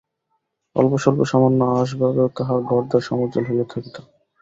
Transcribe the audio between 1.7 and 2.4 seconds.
আসবাবেও